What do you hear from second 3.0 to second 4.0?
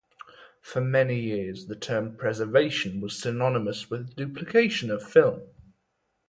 was synonymous